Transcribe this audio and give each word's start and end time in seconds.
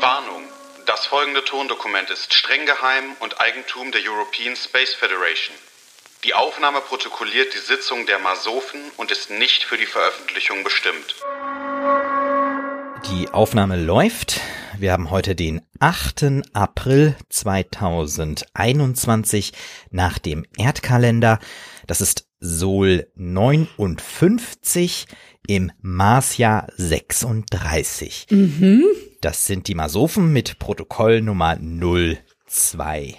Warnung. 0.00 0.42
Das 0.86 1.06
folgende 1.06 1.44
Tondokument 1.44 2.10
ist 2.10 2.34
streng 2.34 2.66
geheim 2.66 3.04
und 3.20 3.40
Eigentum 3.40 3.92
der 3.92 4.00
European 4.02 4.56
Space 4.56 4.94
Federation. 4.94 5.54
Die 6.24 6.34
Aufnahme 6.34 6.80
protokolliert 6.80 7.54
die 7.54 7.58
Sitzung 7.58 8.06
der 8.06 8.18
Masofen 8.18 8.80
und 8.96 9.10
ist 9.10 9.30
nicht 9.30 9.64
für 9.64 9.76
die 9.76 9.84
Veröffentlichung 9.86 10.64
bestimmt. 10.64 11.14
Die 13.10 13.28
Aufnahme 13.30 13.76
läuft. 13.76 14.40
Wir 14.78 14.92
haben 14.92 15.10
heute 15.10 15.34
den 15.34 15.62
8. 15.80 16.44
April 16.52 17.16
2021 17.30 19.52
nach 19.90 20.18
dem 20.18 20.44
Erdkalender. 20.58 21.38
Das 21.86 22.00
ist 22.00 22.26
Sol 22.40 23.06
59 23.14 25.06
im 25.46 25.70
Marsjahr 25.80 26.66
36. 26.76 28.26
Das 29.26 29.44
sind 29.44 29.66
die 29.66 29.74
Masophen 29.74 30.32
mit 30.32 30.60
Protokoll 30.60 31.20
Nummer 31.20 31.58
020. 31.58 33.16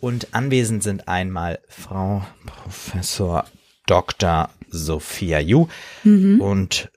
Und 0.00 0.28
anwesend 0.32 0.82
sind 0.82 1.06
einmal 1.06 1.58
Frau 1.68 2.26
Professor 2.46 3.44
Dr. 3.84 4.48
Sophia 4.70 5.38
Yu 5.40 5.66
und 6.02 6.90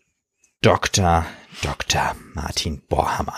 Dr. 0.62 1.26
Dr. 1.62 2.16
Martin 2.36 2.82
Borhammer. 2.88 3.36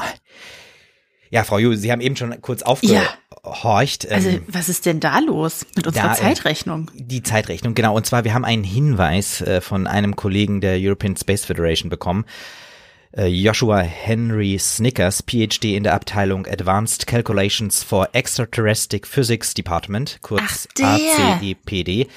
Ja, 1.32 1.44
Frau 1.44 1.58
Yu, 1.58 1.74
Sie 1.74 1.92
haben 1.92 2.02
eben 2.02 2.16
schon 2.16 2.40
kurz 2.42 2.62
aufgehorcht. 2.62 4.12
Also, 4.12 4.30
Ähm, 4.30 4.44
was 4.48 4.70
ist 4.70 4.86
denn 4.86 5.00
da 5.00 5.18
los 5.18 5.66
mit 5.76 5.88
unserer 5.88 6.10
da, 6.10 6.14
äh, 6.14 6.18
Zeitrechnung? 6.18 6.92
die 6.94 7.24
Zeitrechnung, 7.24 7.74
genau. 7.74 7.96
Und 7.96 8.06
zwar, 8.06 8.26
wir 8.26 8.36
haben 8.36 8.46
einen 8.46 8.64
Hinweis 8.64 9.42
äh, 9.42 9.60
von 9.60 9.88
einem 9.88 10.16
Kollegen 10.16 10.62
der 10.62 10.78
European 10.78 11.18
Space 11.18 11.46
Federation 11.46 11.90
bekommen. 11.90 12.26
Äh, 13.14 13.28
Joshua 13.28 13.80
Henry 13.80 14.58
Snickers, 14.58 15.22
PhD 15.24 15.76
in 15.76 15.84
der 15.84 15.94
Abteilung 15.94 16.48
Advanced 16.48 17.08
Calculations 17.08 17.84
for 17.84 18.10
Extraterrestrial 18.14 19.06
Physics 19.06 19.54
Department, 19.54 20.20
kurz 20.22 20.68
Ach, 20.68 20.74
der. 20.78 21.38
ACEPD, 21.38 22.08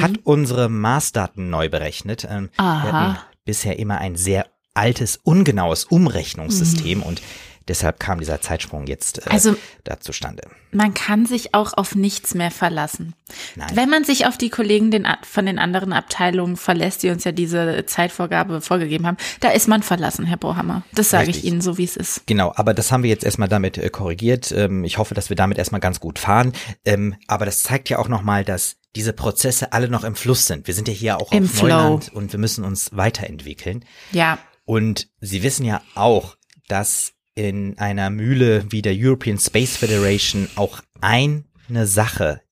hat 0.00 0.12
unsere 0.24 0.68
Maßdaten 0.68 1.48
neu 1.48 1.68
berechnet. 1.68 2.26
Ähm, 2.30 2.50
wir 2.56 2.82
hatten 2.92 3.18
bisher 3.44 3.78
immer 3.78 3.98
ein 3.98 4.16
sehr 4.16 4.46
altes, 4.74 5.18
ungenaues 5.22 5.84
Umrechnungssystem 5.84 7.02
und 7.02 7.20
deshalb 7.68 8.00
kam 8.00 8.18
dieser 8.20 8.40
Zeitsprung 8.40 8.86
jetzt 8.86 9.26
äh, 9.26 9.30
Also- 9.30 9.56
da 9.84 10.00
zustande. 10.00 10.42
Man 10.72 10.94
kann 10.94 11.26
sich 11.26 11.52
auch 11.52 11.72
auf 11.72 11.96
nichts 11.96 12.34
mehr 12.34 12.52
verlassen. 12.52 13.14
Nein. 13.56 13.70
Wenn 13.74 13.88
man 13.90 14.04
sich 14.04 14.26
auf 14.26 14.38
die 14.38 14.50
Kollegen 14.50 14.92
den, 14.92 15.06
von 15.22 15.44
den 15.46 15.58
anderen 15.58 15.92
Abteilungen 15.92 16.56
verlässt, 16.56 17.02
die 17.02 17.10
uns 17.10 17.24
ja 17.24 17.32
diese 17.32 17.84
Zeitvorgabe 17.86 18.60
vorgegeben 18.60 19.04
haben, 19.06 19.16
da 19.40 19.50
ist 19.50 19.66
man 19.66 19.82
verlassen, 19.82 20.26
Herr 20.26 20.36
Bohammer. 20.36 20.84
Das 20.92 21.10
sage 21.10 21.30
ich. 21.30 21.44
Ihnen 21.44 21.60
so, 21.60 21.76
wie 21.76 21.84
es 21.84 21.96
ist. 21.96 22.24
Genau, 22.26 22.52
aber 22.54 22.72
das 22.72 22.92
haben 22.92 23.02
wir 23.02 23.10
jetzt 23.10 23.24
erstmal 23.24 23.48
damit 23.48 23.78
äh, 23.78 23.88
korrigiert. 23.90 24.52
Ähm, 24.52 24.84
ich 24.84 24.98
hoffe, 24.98 25.14
dass 25.14 25.28
wir 25.28 25.36
damit 25.36 25.58
erstmal 25.58 25.80
ganz 25.80 25.98
gut 25.98 26.20
fahren. 26.20 26.52
Ähm, 26.84 27.16
aber 27.26 27.46
das 27.46 27.62
zeigt 27.64 27.88
ja 27.88 27.98
auch 27.98 28.08
nochmal, 28.08 28.44
dass 28.44 28.76
diese 28.94 29.12
Prozesse 29.12 29.72
alle 29.72 29.88
noch 29.88 30.04
im 30.04 30.14
Fluss 30.14 30.46
sind. 30.46 30.66
Wir 30.68 30.74
sind 30.74 30.86
ja 30.88 30.94
hier 30.94 31.18
auch 31.20 31.32
Im 31.32 31.44
auf 31.44 31.50
Flow. 31.50 31.68
Neuland 31.68 32.12
und 32.12 32.32
wir 32.32 32.38
müssen 32.38 32.64
uns 32.64 32.90
weiterentwickeln. 32.96 33.84
Ja, 34.12 34.38
Und 34.64 35.08
Sie 35.20 35.42
wissen 35.42 35.64
ja 35.64 35.82
auch, 35.96 36.36
dass 36.68 37.12
in 37.34 37.78
einer 37.78 38.10
Mühle 38.10 38.64
wie 38.70 38.82
der 38.82 38.94
European 38.96 39.38
Space 39.38 39.76
Federation 39.76 40.48
auch 40.56 40.80
eine 41.00 41.44
Sache 41.86 42.42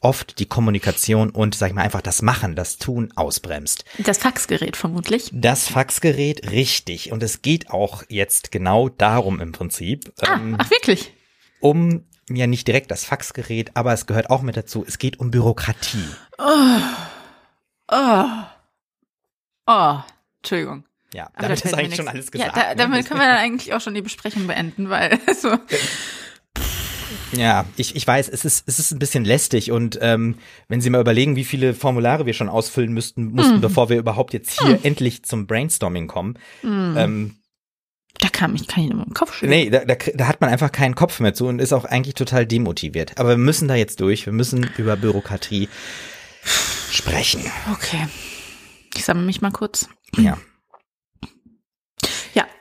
oft 0.00 0.38
die 0.38 0.46
Kommunikation 0.46 1.30
und, 1.30 1.54
sag 1.54 1.68
ich 1.68 1.74
mal, 1.74 1.82
einfach 1.82 2.02
das 2.02 2.20
Machen, 2.20 2.54
das 2.54 2.76
Tun 2.76 3.10
ausbremst. 3.16 3.84
das 3.98 4.18
Faxgerät 4.18 4.76
vermutlich. 4.76 5.30
Das 5.32 5.66
Faxgerät, 5.68 6.50
richtig. 6.50 7.10
Und 7.10 7.22
es 7.22 7.40
geht 7.40 7.70
auch 7.70 8.02
jetzt 8.08 8.50
genau 8.50 8.90
darum 8.90 9.40
im 9.40 9.52
Prinzip. 9.52 10.12
Ah, 10.20 10.34
ähm, 10.34 10.56
ach 10.58 10.70
wirklich? 10.70 11.12
um 11.60 12.04
ja 12.28 12.46
nicht 12.46 12.68
direkt 12.68 12.90
das 12.90 13.04
Faxgerät, 13.04 13.70
aber 13.74 13.92
es 13.94 14.06
gehört 14.06 14.28
auch 14.30 14.42
mit 14.42 14.56
dazu, 14.56 14.84
es 14.86 14.98
geht 14.98 15.18
um 15.18 15.30
Bürokratie. 15.30 16.04
Oh. 16.38 16.80
Oh, 19.66 19.98
Entschuldigung. 20.42 20.84
Ja, 21.14 21.26
Aber 21.34 21.42
damit 21.48 21.64
da 21.64 21.68
ist 21.68 21.74
eigentlich 21.74 21.94
schon 21.96 22.04
nix- 22.06 22.14
alles 22.14 22.30
gesagt. 22.32 22.56
Ja, 22.56 22.62
da, 22.62 22.74
damit 22.74 23.06
können 23.06 23.20
wir 23.20 23.26
dann 23.28 23.38
eigentlich 23.38 23.72
auch 23.72 23.80
schon 23.80 23.94
die 23.94 24.02
Besprechung 24.02 24.46
beenden, 24.46 24.90
weil 24.90 25.18
so. 25.40 25.56
ja, 27.32 27.64
ich, 27.76 27.94
ich 27.96 28.06
weiß, 28.06 28.28
es 28.28 28.44
ist, 28.44 28.64
es 28.68 28.78
ist 28.78 28.90
ein 28.92 28.98
bisschen 28.98 29.24
lästig 29.24 29.70
und 29.70 29.98
ähm, 30.02 30.36
wenn 30.68 30.80
Sie 30.80 30.90
mal 30.90 31.00
überlegen, 31.00 31.36
wie 31.36 31.44
viele 31.44 31.72
Formulare 31.74 32.26
wir 32.26 32.32
schon 32.34 32.48
ausfüllen 32.48 32.92
müssten, 32.92 33.32
mussten, 33.32 33.60
bevor 33.60 33.88
wir 33.88 33.96
überhaupt 33.98 34.32
jetzt 34.32 34.60
hier 34.60 34.80
endlich 34.84 35.24
zum 35.24 35.46
Brainstorming 35.46 36.06
kommen. 36.08 36.38
Hm. 36.62 36.94
Ähm, 36.96 37.36
Da 38.20 38.28
kann 38.28 38.54
ich, 38.56 38.66
kann 38.66 38.84
ich 38.84 38.90
nur 38.90 39.04
dem 39.04 39.14
Kopf 39.14 39.34
schütteln. 39.34 39.50
nee, 39.50 39.70
da, 39.70 39.84
da, 39.84 39.94
da 40.14 40.26
hat 40.28 40.40
man 40.40 40.50
einfach 40.50 40.72
keinen 40.72 40.94
Kopf 40.96 41.20
mehr 41.20 41.34
zu 41.34 41.46
und 41.46 41.60
ist 41.60 41.72
auch 41.72 41.84
eigentlich 41.84 42.14
total 42.14 42.46
demotiviert. 42.46 43.18
Aber 43.18 43.30
wir 43.30 43.36
müssen 43.36 43.68
da 43.68 43.74
jetzt 43.76 44.00
durch, 44.00 44.26
wir 44.26 44.32
müssen 44.32 44.68
über 44.78 44.96
Bürokratie 44.96 45.68
sprechen. 46.90 47.42
Okay. 47.72 48.06
Ich 48.96 49.04
sammle 49.04 49.24
mich 49.24 49.40
mal 49.40 49.50
kurz. 49.50 49.88
Ja. 50.16 50.38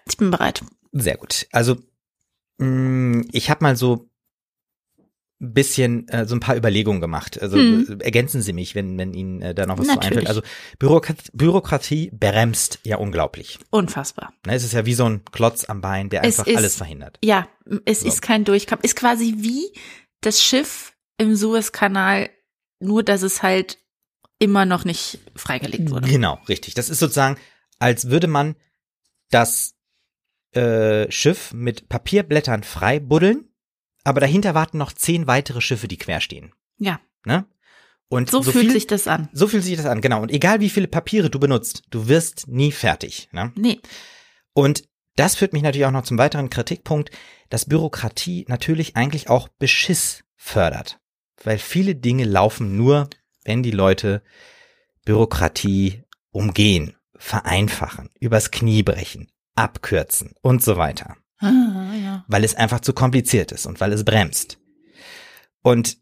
Ich 0.07 0.17
bin 0.17 0.31
bereit. 0.31 0.63
Sehr 0.91 1.17
gut. 1.17 1.47
Also 1.51 1.77
mh, 2.57 3.25
ich 3.31 3.49
habe 3.49 3.63
mal 3.63 3.75
so 3.75 4.09
ein 5.41 5.53
bisschen 5.53 6.07
äh, 6.07 6.25
so 6.25 6.35
ein 6.35 6.39
paar 6.39 6.55
Überlegungen 6.55 7.01
gemacht. 7.01 7.41
Also 7.41 7.57
Hm. 7.57 7.99
ergänzen 7.99 8.41
Sie 8.41 8.53
mich, 8.53 8.75
wenn, 8.75 8.97
wenn 8.97 9.13
Ihnen 9.13 9.41
äh, 9.41 9.53
da 9.53 9.65
noch 9.65 9.77
was 9.77 9.87
zu 9.87 9.93
Natürlich. 9.95 10.11
einfällt. 10.19 10.27
Also 10.29 10.41
Bürokrat 10.79 11.17
Bürokratie 11.33 12.11
bremst 12.13 12.79
ja 12.83 12.97
unglaublich. 12.97 13.59
Unfassbar. 13.69 14.33
Ne, 14.45 14.55
es 14.55 14.63
ist 14.63 14.73
ja 14.73 14.85
wie 14.85 14.93
so 14.93 15.05
ein 15.05 15.25
Klotz 15.31 15.65
am 15.65 15.81
Bein, 15.81 16.09
der 16.09 16.23
Es 16.23 16.39
einfach 16.39 16.47
ist- 16.51 16.57
alles 16.57 16.75
verhindert. 16.77 17.17
Ja, 17.23 17.47
es 17.85 18.01
So. 18.01 18.07
ist 18.07 18.21
kein 18.21 18.45
Durchkampf. 18.45 18.83
Ist 18.83 18.95
quasi 18.95 19.35
wie 19.39 19.73
das 20.21 20.41
Schiff 20.41 20.93
im 21.17 21.35
Suezkanal, 21.35 22.29
nur 22.79 23.03
dass 23.03 23.21
es 23.21 23.43
halt 23.43 23.79
immer 24.39 24.65
noch 24.65 24.85
nicht 24.85 25.19
freigelegt 25.35 25.89
wurde. 25.91 26.07
Genau, 26.07 26.39
richtig. 26.47 26.73
Das 26.73 26.89
ist 26.89 26.99
sozusagen, 26.99 27.37
als 27.79 28.09
würde 28.09 28.27
man 28.27 28.55
das 29.29 29.73
äh, 30.55 31.11
Schiff 31.11 31.53
mit 31.53 31.89
Papierblättern 31.89 32.63
frei 32.63 32.99
buddeln, 32.99 33.49
aber 34.03 34.19
dahinter 34.19 34.53
warten 34.53 34.77
noch 34.77 34.93
zehn 34.93 35.27
weitere 35.27 35.61
Schiffe, 35.61 35.87
die 35.87 35.97
quer 35.97 36.21
stehen. 36.21 36.53
Ja, 36.77 36.99
Ne? 37.25 37.45
Und 38.09 38.29
so, 38.29 38.43
fühlt 38.43 38.65
viel, 38.65 38.71
sich 38.71 38.87
das 38.87 39.07
an. 39.07 39.29
So 39.33 39.47
fühlt 39.47 39.63
sich 39.63 39.75
das 39.75 39.85
an, 39.85 40.01
genau. 40.01 40.21
Und 40.21 40.31
egal 40.31 40.59
wie 40.59 40.69
viele 40.69 40.87
Papiere 40.87 41.29
du 41.29 41.39
benutzt, 41.39 41.83
du 41.89 42.07
wirst 42.07 42.47
nie 42.47 42.71
fertig. 42.71 43.29
Ne? 43.31 43.51
Nee, 43.55 43.79
Und 44.53 44.83
das 45.15 45.35
führt 45.35 45.53
mich 45.53 45.63
natürlich 45.63 45.85
auch 45.85 45.91
noch 45.91 46.03
zum 46.03 46.17
weiteren 46.17 46.49
Kritikpunkt, 46.49 47.09
dass 47.49 47.65
Bürokratie 47.65 48.45
natürlich 48.47 48.95
eigentlich 48.95 49.29
auch 49.29 49.47
Beschiss 49.47 50.23
fördert. 50.35 50.99
Weil 51.43 51.57
viele 51.57 51.95
Dinge 51.95 52.25
laufen 52.25 52.77
nur, 52.77 53.09
wenn 53.45 53.63
die 53.63 53.71
Leute 53.71 54.21
Bürokratie 55.05 56.03
umgehen, 56.31 56.95
vereinfachen, 57.15 58.09
übers 58.19 58.51
Knie 58.51 58.83
brechen, 58.83 59.31
abkürzen 59.55 60.33
und 60.41 60.63
so 60.63 60.77
weiter. 60.77 61.15
ah, 61.39 61.93
ja. 62.01 62.25
Weil 62.27 62.43
es 62.43 62.55
einfach 62.55 62.79
zu 62.79 62.93
kompliziert 62.93 63.51
ist 63.51 63.65
und 63.65 63.79
weil 63.81 63.91
es 63.93 64.03
bremst. 64.05 64.57
Und 65.61 65.97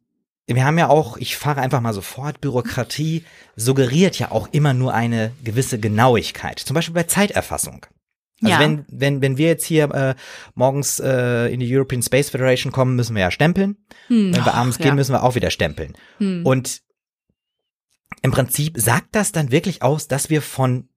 wir 0.48 0.66
haben 0.66 0.78
ja 0.78 0.90
auch, 0.90 1.18
ich 1.18 1.38
fahre 1.38 1.62
einfach 1.62 1.82
mal 1.82 1.94
so 1.94 2.02
fort, 2.02 2.42
Bürokratie 2.42 3.24
suggeriert 3.56 4.20
ja 4.20 4.32
auch 4.32 4.50
immer 4.52 4.74
nur 4.74 4.94
eine 4.94 5.32
gewisse 5.44 5.80
Genauigkeit. 5.80 6.60
Zum 6.60 6.74
Beispiel 6.74 6.94
bei 6.96 7.04
Zeiterfassung. 7.04 7.86
Also 8.44 8.54
Ja. 8.54 8.60
wenn, 8.60 8.86
wenn, 8.90 9.22
wenn 9.22 9.38
wir 9.38 9.48
jetzt 9.48 9.66
hier 9.66 9.86
äh, 9.94 10.16
morgens 10.56 11.00
äh, 11.00 11.54
in 11.54 11.60
die 11.60 11.74
European 11.76 12.02
Space 12.02 12.30
Federation 12.32 12.72
kommen, 12.72 12.96
müssen 12.96 13.16
wir 13.16 13.22
ja 13.22 13.32
stempeln. 13.32 13.78
Hm, 14.08 14.34
Wenn 14.34 14.46
wir 14.46 14.56
abends 14.56 14.78
ach, 14.78 14.82
gehen, 14.82 14.90
ja. 14.90 14.96
müssen 14.96 15.14
wir 15.14 15.24
auch 15.24 15.36
wieder 15.36 15.52
stempeln. 15.52 15.94
Hm. 16.18 16.46
Und 16.46 16.82
im 18.24 18.32
Prinzip 18.32 18.78
sagt 18.80 19.10
das 19.16 19.32
dann 19.32 19.52
wirklich 19.52 19.84
aus, 19.84 20.08
dass 20.08 20.30
wir 20.30 20.42
von 20.42 20.90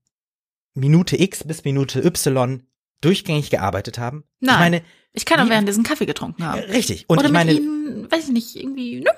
Minute 0.75 1.21
X 1.21 1.45
bis 1.45 1.65
Minute 1.65 2.01
Y 2.05 2.63
durchgängig 3.01 3.51
gearbeitet 3.51 3.99
haben. 3.99 4.25
Nein. 4.41 4.55
Ich 4.55 4.59
meine, 4.61 4.83
Ich 5.13 5.25
kann 5.27 5.41
auch 5.41 5.49
währenddessen 5.49 5.85
Kaffee 5.85 6.07
getrunken 6.07 6.45
haben. 6.45 6.59
äh, 6.61 6.71
richtig. 6.73 7.05
Und 7.09 7.19
Oder 7.19 7.27
ich 7.27 7.33
mit 7.33 7.39
meine, 7.47 7.53
Ihnen, 7.53 8.11
weiß 8.11 8.25
ich 8.25 8.33
nicht, 8.33 8.57
irgendwie, 8.57 9.01
ne? 9.01 9.11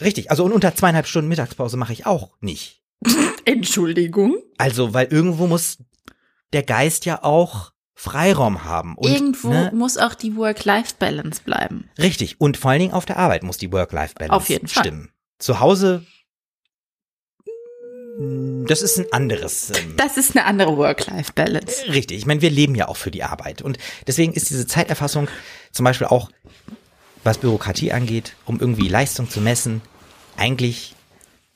richtig. 0.00 0.30
Also 0.30 0.44
und 0.44 0.52
unter 0.52 0.74
zweieinhalb 0.74 1.06
Stunden 1.06 1.28
Mittagspause 1.28 1.76
mache 1.76 1.92
ich 1.92 2.06
auch 2.06 2.30
nicht. 2.40 2.82
Entschuldigung. 3.44 4.36
Also, 4.58 4.94
weil 4.94 5.06
irgendwo 5.06 5.46
muss 5.46 5.78
der 6.52 6.62
Geist 6.62 7.04
ja 7.04 7.22
auch 7.22 7.72
Freiraum 7.94 8.64
haben. 8.64 8.96
Und, 8.96 9.10
Irgendwo 9.12 9.48
ne, 9.50 9.70
muss 9.74 9.96
auch 9.98 10.14
die 10.14 10.34
Work-Life-Balance 10.36 11.42
bleiben. 11.44 11.88
richtig. 11.98 12.40
Und 12.40 12.56
vor 12.56 12.70
allen 12.70 12.80
Dingen 12.80 12.92
auf 12.94 13.04
der 13.04 13.16
Arbeit 13.18 13.42
muss 13.42 13.58
die 13.58 13.70
Work-Life-Balance 13.72 14.48
jeden 14.48 14.66
Fall. 14.68 14.82
stimmen. 14.84 15.10
Zu 15.38 15.60
Hause, 15.60 16.04
das 18.66 18.82
ist 18.82 18.98
ein 18.98 19.06
anderes. 19.12 19.70
Ähm, 19.76 19.96
Das 19.96 20.16
ist 20.16 20.36
eine 20.36 20.44
andere 20.46 20.76
Work-Life-Balance. 20.76 21.88
Richtig, 21.88 22.18
ich 22.18 22.26
meine, 22.26 22.40
wir 22.42 22.50
leben 22.50 22.74
ja 22.74 22.88
auch 22.88 22.96
für 22.96 23.10
die 23.10 23.22
Arbeit. 23.22 23.62
Und 23.62 23.78
deswegen 24.06 24.32
ist 24.32 24.50
diese 24.50 24.66
Zeiterfassung 24.66 25.28
zum 25.72 25.84
Beispiel 25.84 26.06
auch, 26.06 26.30
was 27.24 27.38
Bürokratie 27.38 27.92
angeht, 27.92 28.34
um 28.46 28.58
irgendwie 28.60 28.88
Leistung 28.88 29.28
zu 29.30 29.40
messen, 29.40 29.80
eigentlich 30.36 30.94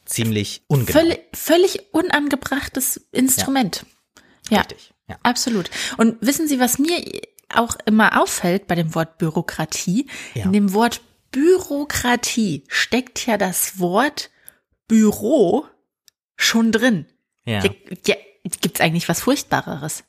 ziemlich 0.04 0.62
ungenau. 0.68 0.92
Völlig, 1.00 1.20
völlig 1.34 1.92
unangebrachtes 1.92 3.00
Instrument. 3.12 3.84
Ja, 4.48 4.60
Richtig. 4.60 4.92
Ja. 5.08 5.16
absolut. 5.24 5.70
Und 5.96 6.16
wissen 6.20 6.46
Sie, 6.46 6.60
was 6.60 6.78
mir 6.78 7.02
auch 7.52 7.76
immer 7.86 8.20
auffällt 8.22 8.66
bei 8.68 8.74
dem 8.76 8.94
Wort 8.94 9.18
Bürokratie, 9.18 10.06
Ja. 10.34 10.44
in 10.44 10.52
dem 10.52 10.72
Wort 10.74 11.00
Bürokratie 11.32 12.64
steckt 12.68 13.26
ja 13.26 13.36
das 13.36 13.78
Wort 13.78 14.30
Büro 14.88 15.66
schon 16.36 16.72
drin. 16.72 17.06
Ja. 17.44 17.64
Ja, 17.64 17.70
ja, 18.06 18.14
gibt's 18.60 18.80
eigentlich 18.80 19.08
was 19.08 19.20
Furchtbareres? 19.20 20.04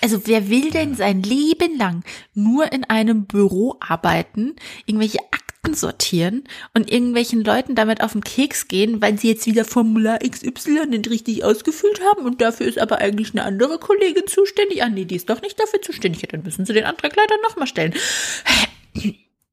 Also 0.00 0.26
wer 0.26 0.48
will 0.48 0.70
denn 0.70 0.94
sein 0.94 1.22
Leben 1.22 1.76
lang 1.76 2.04
nur 2.34 2.72
in 2.72 2.84
einem 2.84 3.26
Büro 3.26 3.76
arbeiten, 3.80 4.54
irgendwelche 4.86 5.18
Akten 5.32 5.74
sortieren 5.74 6.44
und 6.72 6.90
irgendwelchen 6.90 7.42
Leuten 7.42 7.74
damit 7.74 8.00
auf 8.00 8.12
den 8.12 8.22
Keks 8.22 8.68
gehen, 8.68 9.02
weil 9.02 9.18
sie 9.18 9.28
jetzt 9.28 9.46
wieder 9.46 9.64
Formular 9.64 10.20
XY 10.20 10.86
nicht 10.86 11.10
richtig 11.10 11.42
ausgefüllt 11.42 12.00
haben 12.00 12.26
und 12.26 12.40
dafür 12.40 12.66
ist 12.68 12.78
aber 12.78 12.98
eigentlich 12.98 13.32
eine 13.32 13.42
andere 13.42 13.78
Kollegin 13.78 14.28
zuständig. 14.28 14.84
Ah 14.84 14.88
nee, 14.88 15.04
die 15.04 15.16
ist 15.16 15.28
doch 15.28 15.42
nicht 15.42 15.58
dafür 15.58 15.82
zuständig. 15.82 16.22
Ja, 16.22 16.28
dann 16.30 16.44
müssen 16.44 16.64
sie 16.64 16.74
den 16.74 16.84
Antrag 16.84 17.16
leider 17.16 17.34
nochmal 17.42 17.66
stellen. 17.66 17.94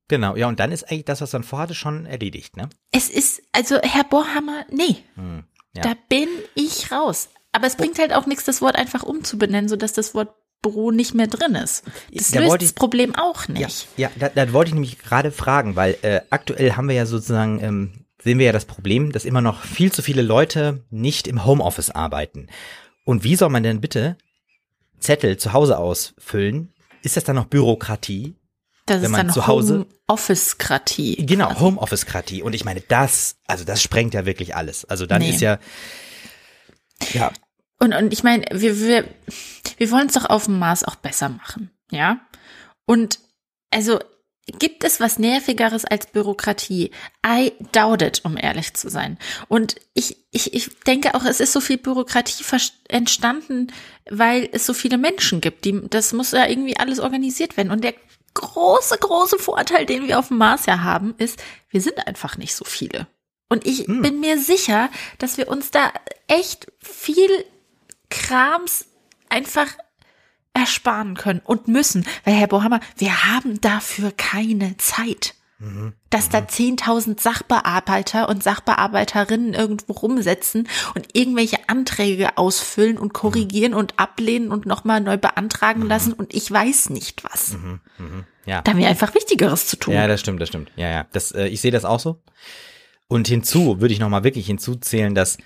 Genau, 0.07 0.35
ja, 0.35 0.47
und 0.47 0.59
dann 0.59 0.71
ist 0.71 0.83
eigentlich 0.83 1.05
das, 1.05 1.21
was 1.21 1.33
man 1.33 1.43
vorhatte, 1.43 1.73
schon 1.73 2.05
erledigt, 2.05 2.55
ne? 2.55 2.69
Es 2.91 3.09
ist, 3.09 3.41
also 3.51 3.79
Herr 3.81 4.03
Bohrhammer, 4.03 4.65
nee, 4.69 4.97
Hm, 5.15 5.43
ja. 5.75 5.81
da 5.83 5.93
bin 6.09 6.27
ich 6.55 6.91
raus. 6.91 7.29
Aber 7.51 7.67
es 7.67 7.75
bringt 7.75 7.99
halt 7.99 8.13
auch 8.13 8.25
nichts, 8.25 8.43
das 8.43 8.61
Wort 8.61 8.75
einfach 8.75 9.03
umzubenennen, 9.03 9.69
sodass 9.69 9.93
das 9.93 10.13
Wort 10.13 10.33
Büro 10.61 10.89
nicht 10.91 11.13
mehr 11.13 11.27
drin 11.27 11.53
ist. 11.55 11.83
Das 12.11 12.31
Da 12.31 12.39
löst 12.39 12.49
wollte 12.51 12.65
das 12.65 12.71
ich- 12.71 12.75
Problem 12.75 13.15
auch 13.15 13.47
Ja, 13.47 13.53
nicht. 13.67 13.87
ja 13.97 14.09
da, 14.17 14.29
da 14.29 14.51
wollte 14.51 14.69
ich 14.69 14.73
nämlich 14.73 14.97
gerade 14.99 15.31
fragen, 15.31 15.75
weil 15.75 15.95
äh, 16.01 16.21
aktuell 16.31 16.73
haben 16.73 16.87
wir 16.89 16.95
ja 16.95 17.05
sozusagen, 17.05 17.61
ähm, 17.63 18.05
sehen 18.23 18.39
wir 18.39 18.47
ja 18.47 18.51
das 18.51 18.65
Problem, 18.65 19.11
dass 19.11 19.25
immer 19.25 19.41
noch 19.41 19.61
viel 19.61 19.91
zu 19.91 20.01
viele 20.01 20.23
Leute 20.23 20.83
nicht 20.89 21.27
im 21.27 21.45
Homeoffice 21.45 21.91
arbeiten. 21.91 22.47
Und 23.03 23.23
wie 23.23 23.35
soll 23.35 23.49
man 23.49 23.61
denn 23.63 23.79
bitte 23.79 24.17
Zettel 24.99 25.37
zu 25.37 25.53
Hause 25.53 25.77
ausfüllen? 25.77 26.73
Ist 27.03 27.15
das 27.15 27.23
dann 27.23 27.35
noch 27.35 27.45
Bürokratie? 27.45 28.35
Das 28.85 28.97
Wenn 28.97 29.05
ist 29.05 29.11
man 29.11 29.27
dann 29.27 29.33
zu 29.33 29.47
Hause- 29.47 29.85
Homeoffice-Kratie. 30.07 31.25
Genau. 31.25 31.59
Homeoffice-Kratie. 31.59 32.43
Und 32.43 32.53
ich 32.53 32.65
meine, 32.65 32.81
das, 32.81 33.37
also 33.47 33.63
das 33.65 33.81
sprengt 33.81 34.13
ja 34.13 34.25
wirklich 34.25 34.55
alles. 34.55 34.85
Also 34.85 35.05
dann 35.07 35.21
Nee. 35.21 35.31
ist 35.31 35.41
ja, 35.41 35.57
ja, 37.13 37.31
Und, 37.79 37.93
und 37.93 38.13
ich 38.13 38.23
meine, 38.23 38.45
wir, 38.51 38.79
wir, 38.79 39.05
wir 39.77 39.91
wollen 39.91 40.07
es 40.07 40.13
doch 40.13 40.25
auf 40.29 40.45
dem 40.45 40.59
Mars 40.59 40.83
auch 40.83 40.95
besser 40.95 41.29
machen, 41.29 41.71
ja? 41.91 42.19
Und 42.85 43.19
also 43.71 43.99
gibt 44.59 44.83
es 44.83 44.99
was 44.99 45.17
Nervigeres 45.19 45.83
als 45.85 46.05
Bürokratie? 46.05 46.91
I 47.25 47.51
doubt 47.71 48.01
it, 48.03 48.21
um 48.23 48.37
ehrlich 48.37 48.75
zu 48.75 48.89
sein. 48.89 49.17
Und 49.47 49.75
ich, 49.95 50.15
ich, 50.31 50.53
ich 50.53 50.69
denke 50.85 51.15
auch, 51.15 51.25
es 51.25 51.39
ist 51.39 51.51
so 51.51 51.59
viel 51.59 51.77
Bürokratie 51.79 52.43
entstanden, 52.87 53.67
weil 54.09 54.47
es 54.51 54.65
so 54.67 54.73
viele 54.75 54.97
Menschen 54.99 55.41
gibt. 55.41 55.65
Die, 55.65 55.81
das 55.89 56.13
muss 56.13 56.31
ja 56.31 56.47
irgendwie 56.47 56.77
alles 56.77 56.99
organisiert 56.99 57.57
werden. 57.57 57.71
Und 57.71 57.83
der 57.83 57.95
große, 58.35 58.97
große 58.99 59.39
Vorteil, 59.39 59.85
den 59.87 60.07
wir 60.07 60.19
auf 60.19 60.27
dem 60.27 60.37
Mars 60.37 60.67
ja 60.67 60.81
haben, 60.83 61.15
ist, 61.17 61.41
wir 61.69 61.81
sind 61.81 62.05
einfach 62.07 62.37
nicht 62.37 62.53
so 62.55 62.63
viele. 62.65 63.07
Und 63.49 63.65
ich 63.65 63.87
Hm. 63.87 64.01
bin 64.01 64.19
mir 64.19 64.39
sicher, 64.39 64.89
dass 65.17 65.37
wir 65.37 65.47
uns 65.47 65.71
da 65.71 65.91
echt 66.27 66.71
viel 66.79 67.29
Krams 68.09 68.85
einfach 69.29 69.67
ersparen 70.53 71.15
können 71.15 71.41
und 71.43 71.67
müssen. 71.67 72.05
Weil, 72.23 72.35
Herr 72.35 72.47
Bohammer, 72.47 72.79
wir 72.97 73.25
haben 73.25 73.59
dafür 73.61 74.11
keine 74.11 74.77
Zeit. 74.77 75.35
Dass 76.09 76.27
da 76.27 76.39
10.000 76.39 77.21
Sachbearbeiter 77.21 78.27
und 78.27 78.43
Sachbearbeiterinnen 78.43 79.53
irgendwo 79.53 79.93
rumsetzen 79.93 80.67
und 80.95 81.07
irgendwelche 81.13 81.69
Anträge 81.69 82.37
ausfüllen 82.37 82.97
und 82.97 83.13
korrigieren 83.13 83.73
und 83.73 83.97
ablehnen 83.97 84.51
und 84.51 84.65
nochmal 84.65 84.99
neu 84.99 85.17
beantragen 85.17 85.83
lassen 85.83 86.11
und 86.11 86.33
ich 86.33 86.51
weiß 86.51 86.89
nicht 86.89 87.23
was. 87.23 87.55
ja. 88.45 88.61
Da 88.63 88.71
haben 88.71 88.79
wir 88.79 88.89
einfach 88.89 89.15
Wichtigeres 89.15 89.67
zu 89.67 89.77
tun. 89.77 89.93
Ja, 89.93 90.07
das 90.07 90.19
stimmt, 90.19 90.41
das 90.41 90.49
stimmt. 90.49 90.71
Ja, 90.75 90.89
ja. 90.89 91.07
Das, 91.13 91.31
äh, 91.31 91.47
ich 91.47 91.61
sehe 91.61 91.71
das 91.71 91.85
auch 91.85 92.01
so. 92.01 92.21
Und 93.07 93.27
hinzu 93.27 93.79
würde 93.79 93.93
ich 93.93 93.99
nochmal 93.99 94.25
wirklich 94.25 94.47
hinzuzählen, 94.47 95.15
dass 95.15 95.37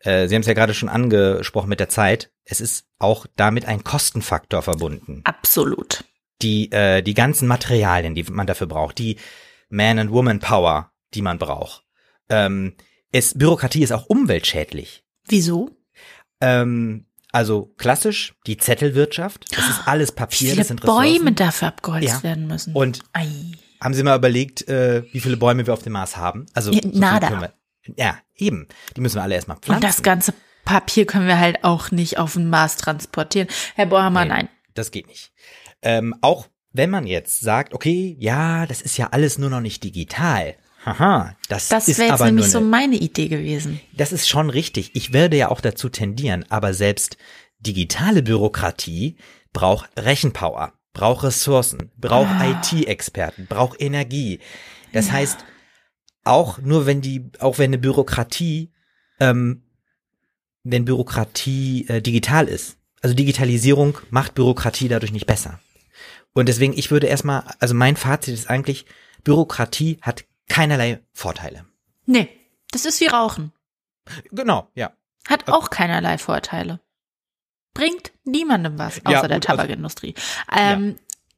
äh, 0.00 0.28
Sie 0.28 0.34
haben 0.34 0.42
es 0.42 0.46
ja 0.46 0.54
gerade 0.54 0.74
schon 0.74 0.88
angesprochen 0.88 1.68
mit 1.68 1.80
der 1.80 1.88
Zeit. 1.88 2.30
Es 2.44 2.60
ist 2.60 2.86
auch 2.98 3.26
damit 3.36 3.66
ein 3.66 3.82
Kostenfaktor 3.82 4.62
verbunden. 4.62 5.22
Absolut. 5.24 6.04
Die 6.42 6.70
äh, 6.72 7.02
die 7.02 7.14
ganzen 7.14 7.48
Materialien, 7.48 8.14
die 8.14 8.24
man 8.24 8.46
dafür 8.46 8.66
braucht, 8.66 8.98
die 8.98 9.16
Man 9.68 9.98
and 9.98 10.10
Woman 10.10 10.40
Power, 10.40 10.92
die 11.14 11.22
man 11.22 11.38
braucht. 11.38 11.84
Ähm, 12.28 12.74
es 13.12 13.34
Bürokratie 13.36 13.82
ist 13.82 13.92
auch 13.92 14.06
umweltschädlich. 14.06 15.04
Wieso? 15.26 15.70
Ähm, 16.40 17.06
also 17.32 17.72
klassisch 17.76 18.34
die 18.46 18.56
Zettelwirtschaft. 18.56 19.56
Das 19.56 19.68
ist 19.68 19.86
alles 19.86 20.10
Wie 20.10 20.14
Papier, 20.16 20.38
viele 20.50 20.56
das 20.56 20.68
sind 20.68 20.82
Ressourcen. 20.82 21.14
Bäume 21.18 21.32
dafür 21.32 21.68
abgeholzt 21.68 22.08
Ja. 22.08 22.22
werden 22.22 22.46
müssen. 22.46 22.74
Und 22.74 23.00
Ei. 23.12 23.28
Haben 23.80 23.94
Sie 23.94 24.02
mal 24.02 24.16
überlegt, 24.16 24.66
äh, 24.68 25.02
wie 25.12 25.20
viele 25.20 25.36
Bäume 25.36 25.66
wir 25.66 25.74
auf 25.74 25.82
dem 25.82 25.92
Mars 25.92 26.16
haben? 26.16 26.46
Also 26.54 26.72
Ja, 26.72 26.80
so 26.82 26.98
nada. 26.98 27.52
ja, 27.96 28.16
eben. 28.36 28.66
Die 28.96 29.00
müssen 29.00 29.16
wir 29.16 29.22
alle 29.22 29.34
erstmal 29.34 29.58
pflanzen. 29.58 29.84
Und 29.84 29.84
das 29.84 30.02
ganze 30.02 30.32
Papier 30.64 31.06
können 31.06 31.26
wir 31.26 31.38
halt 31.38 31.62
auch 31.64 31.90
nicht 31.90 32.18
auf 32.18 32.32
den 32.34 32.48
Mars 32.48 32.76
transportieren. 32.76 33.48
Herr 33.74 33.86
Bohrhammer, 33.86 34.22
Nee, 34.24 34.30
nein. 34.30 34.48
Das 34.74 34.90
geht 34.90 35.06
nicht. 35.08 35.32
Ähm, 35.82 36.14
auch 36.22 36.46
wenn 36.74 36.90
man 36.90 37.06
jetzt 37.06 37.40
sagt, 37.40 37.72
okay, 37.72 38.16
ja, 38.18 38.66
das 38.66 38.82
ist 38.82 38.98
ja 38.98 39.08
alles 39.12 39.38
nur 39.38 39.48
noch 39.48 39.60
nicht 39.60 39.82
digital. 39.84 40.56
Haha, 40.84 41.34
das, 41.48 41.68
Das 41.68 41.88
ist 41.88 41.96
wäre 41.98 42.08
jetzt 42.10 42.20
aber 42.20 42.26
nämlich 42.26 42.50
so 42.50 42.58
eine, 42.58 42.66
meine 42.66 42.96
Idee 42.96 43.28
gewesen. 43.28 43.80
Das 43.96 44.12
ist 44.12 44.28
schon 44.28 44.50
richtig. 44.50 44.90
Ich 44.94 45.14
werde 45.14 45.36
ja 45.36 45.48
auch 45.50 45.62
dazu 45.62 45.88
tendieren, 45.88 46.44
aber 46.50 46.74
selbst 46.74 47.16
digitale 47.60 48.22
Bürokratie 48.22 49.16
braucht 49.52 49.88
Rechenpower, 49.96 50.74
braucht 50.92 51.24
Ressourcen, 51.24 51.92
braucht 51.96 52.28
Ah. 52.28 52.50
IT-Experten, 52.50 53.46
braucht 53.46 53.80
Energie. 53.80 54.40
Das 54.92 55.10
heißt, 55.12 55.38
auch 56.24 56.58
nur 56.58 56.86
wenn 56.86 57.00
die, 57.00 57.30
auch 57.38 57.58
wenn 57.58 57.70
eine 57.70 57.78
Bürokratie, 57.78 58.72
ähm, 59.20 59.62
wenn 60.64 60.84
Bürokratie 60.84 61.86
äh, 61.88 62.02
digital 62.02 62.48
ist. 62.48 62.78
Also 63.00 63.14
Digitalisierung 63.14 63.98
macht 64.10 64.34
Bürokratie 64.34 64.88
dadurch 64.88 65.12
nicht 65.12 65.26
besser. 65.26 65.60
Und 66.34 66.48
deswegen, 66.48 66.72
ich 66.76 66.90
würde 66.90 67.06
erstmal, 67.06 67.44
also 67.60 67.74
mein 67.74 67.96
Fazit 67.96 68.34
ist 68.34 68.50
eigentlich, 68.50 68.86
Bürokratie 69.22 69.98
hat 70.02 70.24
keinerlei 70.48 71.00
Vorteile. 71.12 71.64
Nee, 72.06 72.28
das 72.70 72.84
ist 72.84 73.00
wie 73.00 73.06
Rauchen. 73.06 73.52
Genau, 74.32 74.68
ja. 74.74 74.92
Hat 75.28 75.48
auch 75.50 75.70
keinerlei 75.70 76.18
Vorteile. 76.18 76.80
Bringt 77.72 78.12
niemandem 78.24 78.78
was, 78.78 79.00
außer 79.04 79.10
Ja, 79.12 79.28
der 79.28 79.38
gut, 79.38 79.48
also- 79.48 79.56
Tabakindustrie. 79.62 80.14
Ähm, 80.54 80.96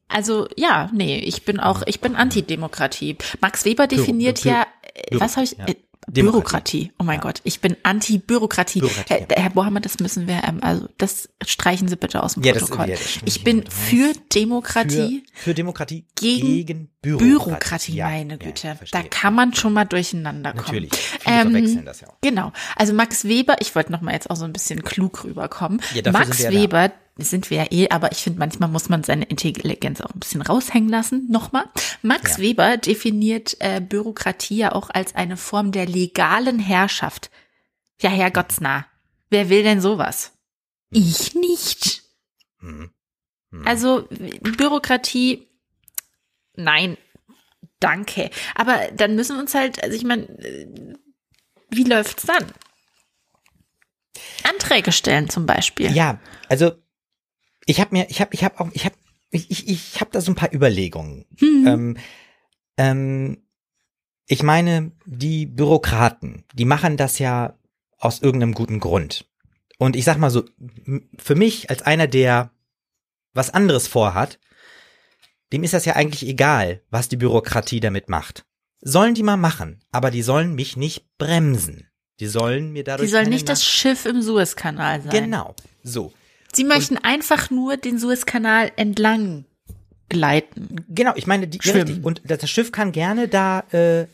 Also 0.09 0.47
ja, 0.55 0.89
nee, 0.93 1.17
ich 1.19 1.43
bin 1.43 1.59
auch, 1.59 1.83
ich 1.85 1.99
bin 1.99 2.15
Antidemokratie. 2.15 3.17
Max 3.41 3.65
Weber 3.65 3.87
definiert 3.87 4.37
Bü- 4.39 4.47
ja, 4.47 4.65
äh, 4.93 5.09
Büro- 5.11 5.19
was 5.21 5.35
habe 5.35 5.43
ich? 5.43 5.51
ja. 5.57 5.65
Demokratie. 6.09 6.85
Bürokratie. 6.87 6.91
Oh 6.99 7.03
mein 7.03 7.19
Gott, 7.19 7.41
ich 7.43 7.59
bin 7.59 7.75
Anti-Bürokratie. 7.83 8.79
Bürokratie, 8.79 9.09
Herr, 9.13 9.19
ja. 9.19 9.27
Herr 9.43 9.49
Bohammer, 9.49 9.81
das 9.81 9.99
müssen 9.99 10.25
wir, 10.27 10.41
ähm, 10.47 10.59
also 10.61 10.87
das 10.97 11.29
streichen 11.45 11.87
Sie 11.89 11.95
bitte 11.97 12.23
aus 12.23 12.35
dem 12.35 12.43
Ja, 12.43 12.53
das- 12.53 12.63
Protokoll. 12.63 12.89
ja, 12.89 12.95
das 12.95 13.17
ich 13.25 13.43
bin 13.43 13.65
für 13.69 14.13
Demokratie. 14.33 15.23
Für, 15.33 15.43
für 15.43 15.53
Demokratie 15.53 16.05
Gegen 16.15 16.89
Bürokratie. 17.01 17.29
Bürokratie, 17.29 17.93
Ja, 17.95 18.07
meine 18.07 18.33
ja, 18.33 18.37
Güte. 18.37 18.77
da 18.91 19.03
kann 19.03 19.33
man 19.35 19.53
schon 19.53 19.73
mal 19.73 19.85
durcheinander 19.85 20.51
kommen. 20.51 20.63
Natürlich. 20.65 20.91
Viele 20.93 21.35
Ähm, 21.35 21.51
verwechseln 21.51 21.85
das 21.85 22.01
ja 22.01 22.07
auch. 22.09 22.17
Genau. 22.21 22.51
Also 22.75 22.93
Max 22.93 23.25
Weber, 23.25 23.57
ich 23.59 23.75
wollte 23.75 23.91
noch 23.91 24.01
mal 24.01 24.13
jetzt 24.13 24.29
auch 24.29 24.35
so 24.37 24.45
ein 24.45 24.53
bisschen 24.53 24.83
klug 24.83 25.23
rüberkommen. 25.25 25.81
Ja, 25.93 26.09
Max 26.11 26.39
ja 26.39 26.51
Weber 26.51 26.91
sind 27.17 27.49
wir 27.49 27.57
ja 27.57 27.71
eh, 27.71 27.89
aber 27.89 28.11
ich 28.11 28.19
finde, 28.19 28.39
manchmal 28.39 28.69
muss 28.69 28.89
man 28.89 29.03
seine 29.03 29.25
Intelligenz 29.25 30.01
auch 30.01 30.13
ein 30.13 30.19
bisschen 30.19 30.41
raushängen 30.41 30.89
lassen. 30.89 31.27
Nochmal. 31.29 31.65
Max 32.01 32.37
Ja. 32.37 32.43
Weber 32.43 32.77
definiert 32.77 33.57
äh, 33.59 33.81
Bürokratie 33.81 34.57
ja 34.57 34.71
auch 34.73 34.89
als 34.89 35.15
eine 35.15 35.37
Form 35.37 35.71
der 35.71 35.85
legalen 35.85 36.59
Herrschaft. 36.59 37.31
Ja, 38.01 38.09
Herrgottsnah. 38.09 38.85
Wer 39.29 39.49
will 39.49 39.63
denn 39.63 39.81
sowas? 39.81 40.33
Ich 40.91 41.33
nicht. 41.35 42.03
Mhm. 42.59 42.91
Mhm. 43.51 43.67
Also 43.67 44.07
Bürokratie, 44.41 45.47
nein, 46.55 46.97
danke. 47.79 48.29
Aber 48.55 48.79
dann 48.95 49.15
müssen 49.15 49.35
wir 49.35 49.41
uns 49.41 49.53
halt, 49.53 49.83
also 49.83 49.95
ich 49.95 50.03
meine, 50.03 50.23
äh, 50.39 50.95
wie 51.69 51.83
läuft's 51.83 52.25
dann? 52.25 52.45
Anträge 54.43 54.91
stellen 54.91 55.29
zum 55.29 55.45
Beispiel. 55.45 55.91
Ja, 55.91 56.19
also 56.49 56.71
ich 57.67 57.79
habe 57.79 57.95
mir, 57.95 58.09
ich 58.09 58.21
habe, 58.21 58.33
ich 58.33 58.43
habe 58.43 58.59
auch, 58.59 58.69
ich 58.73 58.85
habe, 58.85 58.95
ich, 59.29 59.51
ich, 59.51 59.67
ich 59.67 60.01
habe 60.01 60.09
da 60.11 60.21
so 60.21 60.31
ein 60.31 60.35
paar 60.35 60.53
Überlegungen. 60.53 61.25
Hm. 61.37 61.67
Ähm, 61.67 61.97
ähm, 62.77 63.37
ich 64.25 64.41
meine, 64.41 64.91
die 65.05 65.45
Bürokraten, 65.45 66.43
die 66.53 66.65
machen 66.65 66.97
das 66.97 67.19
ja 67.19 67.57
aus 67.99 68.21
irgendeinem 68.21 68.53
guten 68.53 68.79
Grund. 68.79 69.29
Und 69.77 69.95
ich 69.95 70.05
sag 70.05 70.17
mal 70.17 70.29
so, 70.29 70.43
für 71.17 71.35
mich 71.35 71.69
als 71.69 71.81
einer, 71.83 72.07
der 72.07 72.51
was 73.33 73.53
anderes 73.53 73.87
vorhat, 73.87 74.39
dem 75.53 75.63
ist 75.63 75.73
das 75.73 75.85
ja 75.85 75.95
eigentlich 75.95 76.27
egal, 76.27 76.81
was 76.89 77.09
die 77.09 77.17
Bürokratie 77.17 77.79
damit 77.79 78.09
macht. 78.09 78.45
Sollen 78.79 79.13
die 79.13 79.23
mal 79.23 79.37
machen, 79.37 79.83
aber 79.91 80.09
die 80.09 80.21
sollen 80.21 80.55
mich 80.55 80.77
nicht 80.77 81.05
bremsen. 81.17 81.87
Die 82.19 82.27
sollen 82.27 82.71
mir 82.71 82.83
dadurch 82.83 83.07
Die 83.07 83.11
sollen 83.11 83.29
nicht 83.29 83.49
das 83.49 83.63
Schiff 83.63 84.05
im 84.05 84.21
Suezkanal 84.21 85.01
sein. 85.01 85.11
Genau. 85.11 85.55
So. 85.83 86.13
Sie 86.57 86.63
möchten 86.63 86.97
einfach 86.97 87.51
nur 87.51 87.77
den 87.77 87.99
Suezkanal 87.99 88.71
entlang 88.77 89.45
gleiten. 90.09 90.83
Genau, 90.89 91.13
ich 91.15 91.27
meine, 91.27 91.47
die, 91.47 91.59
Schwimmen. 91.61 91.87
richtig. 91.87 92.03
und 92.03 92.21
das 92.25 92.49
Schiff 92.49 92.71
kann 92.71 92.91
gerne 92.91 93.27
da 93.27 93.59
äh, 93.71 94.07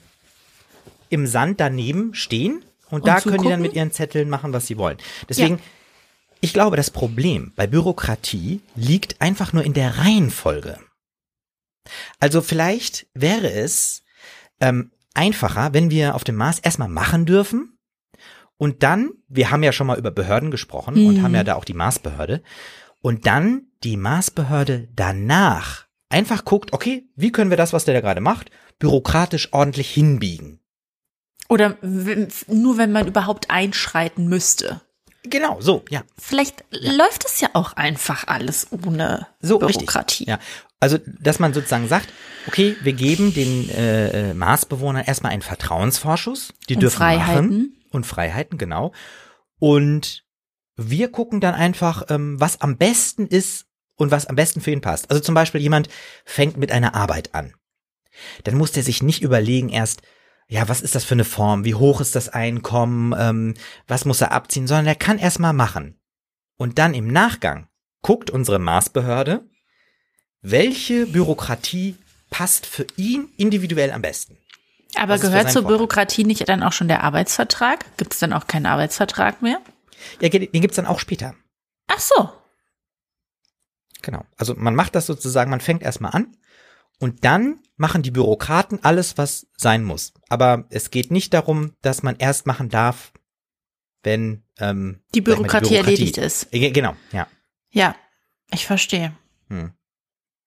im 1.07 1.25
Sand 1.25 1.61
daneben 1.61 2.13
stehen 2.13 2.65
und, 2.89 3.01
Und 3.01 3.07
da 3.07 3.21
können 3.21 3.31
die 3.31 3.37
dann 3.37 3.43
zugucken? 3.43 3.61
mit 3.61 3.73
ihren 3.75 3.91
Zetteln 3.93 4.29
machen, 4.29 4.51
was 4.51 4.67
sie 4.67 4.77
wollen. 4.77 4.97
Deswegen, 5.29 5.59
ich 6.41 6.51
glaube, 6.51 6.75
das 6.75 6.91
Problem 6.91 7.53
bei 7.55 7.65
Bürokratie 7.65 8.59
liegt 8.75 9.21
einfach 9.21 9.53
nur 9.53 9.63
in 9.63 9.73
der 9.73 9.99
Reihenfolge. 9.99 10.79
Also 12.19 12.41
vielleicht 12.41 13.07
wäre 13.13 13.49
es 13.49 14.03
ähm, 14.59 14.91
einfacher, 15.13 15.73
wenn 15.73 15.91
wir 15.91 16.13
auf 16.15 16.25
dem 16.25 16.35
Mars 16.35 16.59
erstmal 16.59 16.89
machen 16.89 17.25
dürfen 17.25 17.77
und 18.63 18.81
dann, 18.83 19.11
wir 19.27 19.51
haben 19.51 19.61
ja 19.63 19.71
schon 19.73 19.87
mal 19.87 19.97
über 19.97 20.11
Behörden 20.11 20.49
gesprochen 20.51 20.93
und 21.07 21.17
Mhm. 21.17 21.21
haben 21.23 21.35
ja 21.35 21.43
da 21.43 21.55
auch 21.55 21.65
die 21.65 21.73
Marsbehörde 21.73 22.41
und 23.01 23.25
dann 23.27 23.63
die 23.83 23.97
Marsbehörde 23.97 24.87
danach 24.95 25.85
einfach 26.09 26.45
guckt, 26.45 26.71
okay, 26.73 27.03
wie 27.15 27.31
können 27.31 27.49
wir 27.49 27.57
das, 27.57 27.73
was 27.73 27.85
der 27.85 27.93
da 27.95 28.01
gerade 28.01 28.21
macht, 28.21 28.51
bürokratisch 28.79 29.49
ordentlich 29.51 29.89
hinbiegen. 29.89 30.59
Oder 31.49 31.77
nur 32.47 32.77
wenn 32.77 32.91
man 32.91 33.07
überhaupt 33.07 33.49
einschreiten 33.49 34.27
müsste. 34.27 34.81
Genau, 35.23 35.59
so, 35.61 35.83
ja. 35.89 36.03
Vielleicht 36.17 36.63
läuft 36.71 37.25
es 37.25 37.41
ja 37.41 37.49
auch 37.53 37.73
einfach 37.73 38.27
alles 38.27 38.67
ohne 38.71 39.27
So, 39.41 39.59
Bürokratie. 39.59 40.23
richtig. 40.23 40.27
Ja. 40.27 40.39
Also, 40.79 40.97
dass 41.21 41.39
man 41.39 41.53
sozusagen 41.53 41.87
sagt, 41.87 42.07
okay, 42.47 42.75
wir 42.81 42.93
geben 42.93 43.33
den 43.33 43.69
äh, 43.69 44.31
äh, 44.31 44.33
Marsbewohnern 44.33 45.05
erstmal 45.05 45.31
einen 45.31 45.41
Vertrauensvorschuss. 45.41 46.53
Die 46.69 46.75
Und 46.75 46.81
dürfen 46.83 46.97
Freiheiten. 46.97 47.45
machen. 47.47 47.77
Und 47.93 48.05
Freiheiten, 48.05 48.57
genau. 48.57 48.91
Und 49.59 50.25
wir 50.75 51.11
gucken 51.11 51.39
dann 51.39 51.53
einfach, 51.53 52.03
ähm, 52.09 52.39
was 52.39 52.59
am 52.59 52.77
besten 52.77 53.27
ist 53.27 53.67
und 53.95 54.11
was 54.11 54.25
am 54.25 54.35
besten 54.35 54.61
für 54.61 54.71
ihn 54.71 54.81
passt. 54.81 55.09
Also 55.09 55.21
zum 55.21 55.35
Beispiel 55.35 55.61
jemand 55.61 55.87
fängt 56.25 56.57
mit 56.57 56.71
einer 56.71 56.95
Arbeit 56.95 57.33
an. 57.35 57.53
Dann 58.43 58.55
muss 58.55 58.71
der 58.71 58.83
sich 58.83 59.01
nicht 59.03 59.21
überlegen 59.21 59.69
erst, 59.69 60.01
ja, 60.47 60.67
was 60.67 60.81
ist 60.81 60.95
das 60.95 61.03
für 61.03 61.15
eine 61.15 61.23
Form? 61.23 61.65
Wie 61.65 61.75
hoch 61.75 62.01
ist 62.01 62.15
das 62.15 62.29
Einkommen? 62.29 63.15
Ähm, 63.17 63.53
was 63.87 64.05
muss 64.05 64.21
er 64.21 64.31
abziehen? 64.31 64.67
Sondern 64.67 64.87
er 64.87 64.95
kann 64.95 65.17
erstmal 65.17 65.53
machen. 65.53 65.99
Und 66.57 66.79
dann 66.79 66.93
im 66.93 67.07
Nachgang 67.07 67.67
guckt 68.01 68.29
unsere 68.29 68.59
Maßbehörde, 68.59 69.47
welche 70.41 71.05
Bürokratie 71.07 71.95
passt 72.29 72.65
für 72.65 72.85
ihn 72.97 73.29
individuell 73.37 73.91
am 73.91 74.01
besten. 74.01 74.37
Aber 74.95 75.17
gehört 75.17 75.51
zur 75.51 75.63
Vorteil? 75.63 75.77
Bürokratie 75.77 76.23
nicht 76.23 76.47
dann 76.47 76.63
auch 76.63 76.73
schon 76.73 76.87
der 76.87 77.03
Arbeitsvertrag? 77.03 77.85
Gibt 77.97 78.13
es 78.13 78.19
dann 78.19 78.33
auch 78.33 78.47
keinen 78.47 78.65
Arbeitsvertrag 78.65 79.41
mehr? 79.41 79.59
Ja, 80.19 80.29
den 80.29 80.49
gibt's 80.51 80.75
dann 80.75 80.85
auch 80.85 80.99
später. 80.99 81.33
Ach 81.87 81.99
so. 81.99 82.29
Genau. 84.01 84.25
Also 84.37 84.53
man 84.55 84.75
macht 84.75 84.95
das 84.95 85.05
sozusagen, 85.05 85.49
man 85.49 85.61
fängt 85.61 85.81
erstmal 85.81 86.11
an 86.11 86.35
und 86.99 87.23
dann 87.25 87.59
machen 87.77 88.03
die 88.03 88.11
Bürokraten 88.11 88.83
alles, 88.83 89.17
was 89.17 89.47
sein 89.57 89.83
muss. 89.83 90.13
Aber 90.29 90.65
es 90.69 90.91
geht 90.91 91.09
nicht 91.11 91.33
darum, 91.33 91.73
dass 91.81 92.03
man 92.03 92.17
erst 92.17 92.45
machen 92.45 92.69
darf, 92.69 93.13
wenn 94.03 94.43
ähm, 94.59 95.01
Die 95.15 95.19
ich 95.19 95.25
mal, 95.25 95.35
Bürokratie 95.35 95.75
erledigt 95.75 96.17
ist. 96.17 96.53
Äh, 96.53 96.71
Genau, 96.71 96.95
ja. 97.11 97.27
Ja, 97.71 97.95
ich 98.51 98.65
verstehe. 98.65 99.13
Hm. 99.49 99.71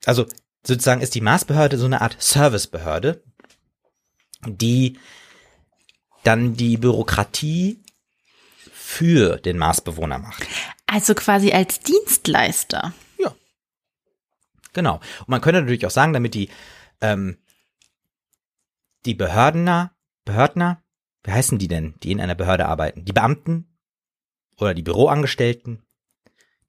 Also 0.05 0.27
sozusagen 0.65 1.01
ist 1.01 1.15
die 1.15 1.21
Maßbehörde 1.21 1.79
so 1.79 1.87
eine 1.87 2.01
Art 2.03 2.17
Servicebehörde, 2.21 3.25
die 4.47 4.99
dann 6.23 6.55
die 6.55 6.77
Bürokratie 6.77 7.83
für 8.73 9.37
den 9.37 9.59
Marsbewohner 9.59 10.19
macht. 10.19 10.47
Also 10.87 11.15
quasi 11.15 11.53
als 11.53 11.81
Dienstleister. 11.81 12.95
Ja. 13.19 13.35
Genau. 14.73 15.01
Und 15.21 15.29
man 15.29 15.41
könnte 15.41 15.61
natürlich 15.61 15.87
auch 15.87 15.91
sagen, 15.91 16.13
damit 16.13 16.35
die, 16.35 16.49
ähm, 17.01 17.39
die 19.05 19.15
Behördener, 19.15 19.93
Behördner, 20.25 20.83
wie 21.25 21.33
heißen 21.33 21.59
die 21.59 21.69
denn, 21.69 21.95
die 22.03 22.13
in 22.13 22.21
einer 22.21 22.35
Behörde 22.35 22.67
arbeiten? 22.67 23.05
Die 23.05 23.13
Beamten 23.13 23.77
oder 24.57 24.75
die 24.75 24.83
Büroangestellten, 24.83 25.83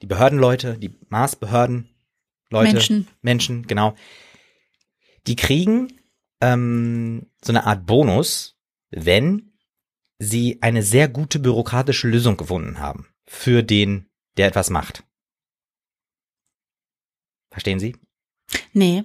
die 0.02 0.08
Behördenleute, 0.08 0.78
die 0.78 0.96
Maßbehörden, 1.10 1.90
Leute, 2.50 2.74
Menschen. 2.74 3.08
Menschen, 3.22 3.68
genau. 3.68 3.96
Die 5.28 5.36
kriegen 5.36 5.97
ähm, 6.42 7.30
so 7.44 7.52
eine 7.52 7.66
Art 7.66 7.86
Bonus, 7.86 8.56
wenn 8.90 9.54
sie 10.20 10.60
eine 10.62 10.84
sehr 10.84 11.08
gute 11.08 11.40
bürokratische 11.40 12.08
Lösung 12.08 12.38
gefunden 12.38 12.80
haben 12.80 13.08
für 13.28 13.64
den, 13.64 14.10
der 14.38 14.48
etwas 14.48 14.70
macht. 14.70 15.04
Verstehen 17.52 17.80
Sie? 17.80 17.96
Nee. 18.74 19.04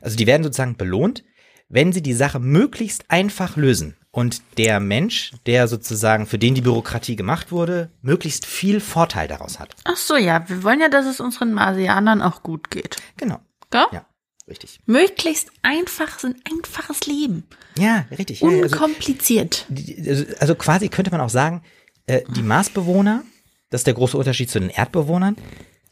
Also 0.00 0.16
die 0.16 0.26
werden 0.26 0.42
sozusagen 0.42 0.76
belohnt, 0.76 1.24
wenn 1.68 1.92
sie 1.92 2.02
die 2.02 2.12
Sache 2.12 2.38
möglichst 2.38 3.10
einfach 3.10 3.56
lösen 3.56 3.96
und 4.10 4.42
der 4.58 4.78
Mensch, 4.78 5.32
der 5.46 5.68
sozusagen 5.68 6.26
für 6.26 6.38
den 6.38 6.54
die 6.54 6.60
Bürokratie 6.60 7.16
gemacht 7.16 7.50
wurde, 7.50 7.90
möglichst 8.02 8.44
viel 8.44 8.80
Vorteil 8.80 9.26
daraus 9.26 9.58
hat. 9.58 9.74
Ach 9.84 9.96
so, 9.96 10.16
ja. 10.16 10.48
Wir 10.48 10.62
wollen 10.62 10.80
ja, 10.80 10.88
dass 10.88 11.06
es 11.06 11.20
unseren 11.20 11.54
Marsianern 11.54 12.20
auch 12.20 12.42
gut 12.42 12.70
geht. 12.70 12.96
Genau. 13.16 13.40
Gell? 13.70 13.86
Ja, 13.92 14.06
richtig. 14.48 14.80
Möglichst 14.86 15.50
einfach, 15.62 16.22
ein 16.24 16.34
einfaches 16.50 17.06
Leben. 17.06 17.44
Ja, 17.78 18.06
richtig. 18.10 18.42
Also, 18.42 18.62
Unkompliziert. 18.62 19.66
also, 20.06 20.24
also 20.38 20.54
quasi 20.54 20.88
könnte 20.88 21.10
man 21.10 21.20
auch 21.20 21.30
sagen, 21.30 21.62
äh, 22.06 22.22
die 22.36 22.42
Marsbewohner, 22.42 23.24
das 23.70 23.80
ist 23.82 23.86
der 23.86 23.94
große 23.94 24.16
Unterschied 24.18 24.50
zu 24.50 24.60
den 24.60 24.70
Erdbewohnern. 24.70 25.36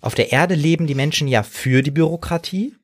Auf 0.01 0.15
der 0.15 0.33
Erde 0.33 0.55
leben 0.55 0.87
die 0.87 0.95
Menschen 0.95 1.29
ja 1.29 1.43
für 1.43 1.83
die 1.83 1.91
Bürokratie 1.91 2.75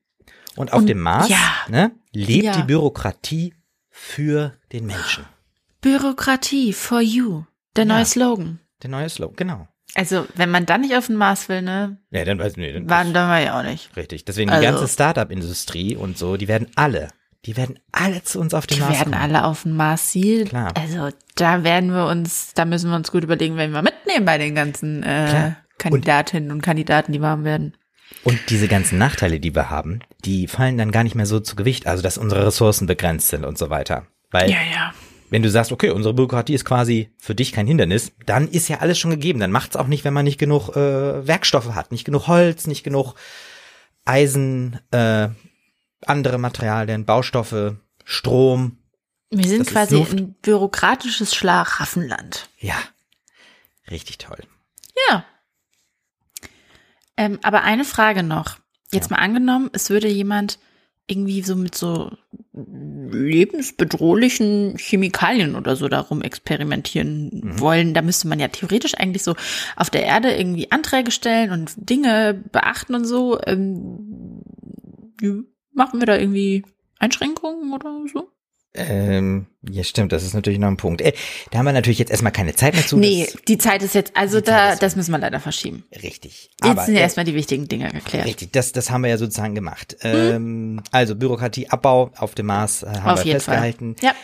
und 0.55 0.73
auf 0.73 0.79
Und- 0.79 0.87
dem 0.87 0.99
Mars 0.99 1.29
ja. 1.29 1.53
ne, 1.67 1.91
lebt 2.13 2.43
Ja. 2.45 2.57
die 2.57 2.63
Bürokratie 2.63 3.53
für 3.89 4.53
den 4.71 4.85
Menschen. 4.85 5.25
Bürokratie 5.81 6.73
for 6.73 7.01
you. 7.01 7.43
Der 7.75 7.85
Ja. 7.85 7.93
neue 7.95 8.05
Slogan. 8.05 8.59
Der 8.83 8.89
neue 8.89 9.09
Slogan, 9.09 9.35
genau. 9.35 9.67
Also, 9.95 10.27
wenn 10.35 10.51
man 10.51 10.65
dann 10.65 10.81
nicht 10.81 10.95
auf 10.95 11.07
den 11.07 11.15
Mars 11.15 11.49
will, 11.49 11.61
ne, 11.61 11.97
Ja, 12.11 12.25
dann 12.25 12.37
weiß 12.39 12.57
nee, 12.57 12.71
dann 12.73 12.89
waren 12.89 13.13
wir 13.13 13.39
ja 13.39 13.57
auch 13.59 13.63
nicht. 13.63 13.95
richtig. 13.95 14.25
Deswegen 14.25 14.49
Also- 14.49 14.61
die 14.61 14.67
ganze 14.71 14.87
Startup-Industrie 14.87 15.95
und 15.95 16.17
so, 16.17 16.37
die 16.37 16.47
werden 16.47 16.67
alle, 16.75 17.07
die 17.45 17.55
werden 17.57 17.79
alle 17.91 18.23
zu 18.23 18.39
uns 18.39 18.53
auf 18.53 18.67
den 18.67 18.75
Die 18.75 18.81
Mars 18.81 18.99
werden 18.99 19.11
kommen. 19.13 19.21
alle 19.23 19.43
auf 19.45 19.63
den 19.63 19.75
Mars 19.75 20.07
Ziel. 20.11 20.45
Klar. 20.45 20.73
Also, 20.77 21.09
da 21.35 21.63
werden 21.63 21.91
wir 21.91 22.05
uns, 22.07 22.53
da 22.53 22.65
müssen 22.65 22.89
wir 22.89 22.95
uns 22.97 23.11
gut 23.11 23.23
überlegen, 23.23 23.57
wen 23.57 23.71
wir 23.71 23.81
mitnehmen 23.81 24.25
bei 24.25 24.37
den 24.37 24.55
ganzen 24.55 25.03
äh, 25.03 25.27
Klar. 25.29 25.57
Kandidatinnen 25.79 26.51
und 26.51 26.61
Kandidaten, 26.61 27.11
die 27.13 27.21
warm 27.21 27.43
werden. 27.43 27.75
Und 28.23 28.39
diese 28.49 28.67
ganzen 28.67 28.97
Nachteile, 28.97 29.39
die 29.39 29.53
wir 29.55 29.69
haben, 29.69 29.99
die 30.25 30.47
fallen 30.47 30.77
dann 30.77 30.91
gar 30.91 31.03
nicht 31.03 31.15
mehr 31.15 31.25
so 31.25 31.39
zu 31.39 31.55
Gewicht. 31.55 31.87
Also, 31.87 32.03
dass 32.03 32.17
unsere 32.17 32.45
Ressourcen 32.45 32.87
begrenzt 32.87 33.29
sind 33.29 33.45
und 33.45 33.57
so 33.57 33.69
weiter. 33.69 34.07
Weil, 34.31 34.49
Ja, 34.49 34.57
ja. 34.71 34.93
Wenn 35.29 35.43
du 35.43 35.49
sagst, 35.49 35.71
okay, 35.71 35.89
unsere 35.89 36.13
Bürokratie 36.13 36.53
ist 36.53 36.65
quasi 36.65 37.11
für 37.17 37.35
dich 37.35 37.51
kein 37.51 37.67
Hindernis, 37.67 38.13
dann 38.25 38.47
ist 38.47 38.67
ja 38.67 38.79
alles 38.79 38.97
schon 38.97 39.11
gegeben. 39.11 39.39
Dann 39.39 39.51
macht's 39.51 39.75
auch 39.75 39.87
nicht, 39.87 40.03
wenn 40.05 40.13
man 40.13 40.25
nicht 40.25 40.37
genug 40.37 40.69
äh, 40.75 41.27
Werkstoffe 41.27 41.75
hat, 41.75 41.91
nicht 41.91 42.05
genug 42.05 42.27
Holz, 42.27 42.67
nicht 42.67 42.83
genug 42.83 43.15
Eisen, 44.05 44.79
äh, 44.91 45.29
andere 46.05 46.37
Materialien, 46.37 47.05
Baustoffe, 47.05 47.75
Strom. 48.05 48.77
Wir 49.29 49.47
sind 49.47 49.65
Das 49.65 49.73
quasi 49.73 49.97
ein 49.97 50.35
bürokratisches 50.41 51.35
Schlaraffenland. 51.35 52.49
Ja, 52.59 52.77
richtig 53.91 54.19
toll. 54.19 54.39
Ja. 55.09 55.25
Ähm, 57.17 57.39
aber 57.43 57.63
eine 57.63 57.83
Frage 57.83 58.23
noch. 58.23 58.57
Jetzt 58.91 59.11
mal 59.11 59.17
angenommen, 59.17 59.69
es 59.73 59.89
würde 59.89 60.07
jemand 60.07 60.59
irgendwie 61.07 61.41
so 61.41 61.55
mit 61.55 61.75
so 61.75 62.11
lebensbedrohlichen 63.11 64.75
Chemikalien 64.77 65.55
oder 65.55 65.75
so 65.75 65.87
darum 65.87 66.21
experimentieren 66.21 67.29
Mhm. 67.43 67.59
wollen. 67.59 67.93
Da 67.93 68.01
müsste 68.01 68.27
man 68.27 68.39
ja 68.39 68.47
theoretisch 68.47 68.95
eigentlich 68.95 69.23
so 69.23 69.35
auf 69.75 69.89
der 69.89 70.03
Erde 70.03 70.35
irgendwie 70.35 70.71
Anträge 70.71 71.11
stellen 71.11 71.51
und 71.51 71.73
Dinge 71.77 72.43
beachten 72.51 72.95
und 72.95 73.05
so. 73.05 73.39
Ähm, 73.45 74.43
machen 75.73 75.99
wir 75.99 76.05
da 76.05 76.17
irgendwie 76.17 76.63
Einschränkungen 76.99 77.73
oder 77.73 78.03
so? 78.11 78.29
Ähm, 78.73 79.47
ja, 79.67 79.83
stimmt, 79.83 80.11
das 80.11 80.23
ist 80.23 80.33
natürlich 80.33 80.59
noch 80.59 80.67
ein 80.67 80.77
Punkt. 80.77 81.01
Äh, 81.01 81.13
da 81.51 81.59
haben 81.59 81.65
wir 81.65 81.73
natürlich 81.73 81.99
jetzt 81.99 82.11
erstmal 82.11 82.31
keine 82.31 82.53
Zeit 82.53 82.75
mehr 82.75 82.85
zu. 82.85 82.97
nee, 82.97 83.27
die 83.47 83.57
Zeit 83.57 83.81
ist 83.81 83.95
jetzt, 83.95 84.15
also 84.15 84.39
da, 84.39 84.75
das 84.75 84.95
müssen 84.95 85.11
wir 85.11 85.17
leider 85.17 85.39
verschieben. 85.39 85.83
richtig. 86.03 86.51
Jetzt 86.61 86.71
Aber, 86.71 86.83
sind 86.83 86.93
ja 86.93 86.99
äh, 86.99 87.03
erstmal 87.03 87.25
die 87.25 87.33
wichtigen 87.33 87.67
Dinge 87.67 87.89
geklärt. 87.89 88.25
Richtig, 88.25 88.51
das, 88.51 88.71
das 88.71 88.91
haben 88.91 89.01
wir 89.01 89.09
ja 89.09 89.17
sozusagen 89.17 89.55
gemacht. 89.55 89.97
Ähm, 90.01 90.81
also 90.91 91.15
Bürokratieabbau 91.15 92.11
auf 92.15 92.35
dem 92.35 92.45
Mars 92.47 92.83
äh, 92.83 92.87
haben 92.87 93.09
Auf 93.09 93.19
wir 93.19 93.25
jeden 93.25 93.39
festgehalten. 93.39 93.95
Fall. 93.97 94.09
Ja. 94.09 94.15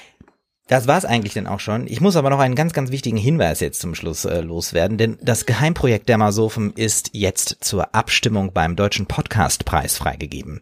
Das 0.67 0.87
war's 0.87 1.03
eigentlich 1.03 1.33
dann 1.33 1.47
auch 1.47 1.59
schon. 1.59 1.87
Ich 1.87 1.99
muss 1.99 2.15
aber 2.15 2.29
noch 2.29 2.39
einen 2.39 2.55
ganz, 2.55 2.71
ganz 2.73 2.89
wichtigen 2.89 3.17
Hinweis 3.17 3.59
jetzt 3.59 3.81
zum 3.81 3.95
Schluss 3.95 4.23
äh, 4.23 4.39
loswerden, 4.39 4.97
denn 4.97 5.17
das 5.21 5.45
Geheimprojekt 5.45 6.07
der 6.07 6.17
Masofen 6.17 6.71
ist 6.73 7.09
jetzt 7.13 7.57
zur 7.61 7.93
Abstimmung 7.93 8.53
beim 8.53 8.75
Deutschen 8.75 9.05
Podcastpreis 9.05 9.97
freigegeben. 9.97 10.61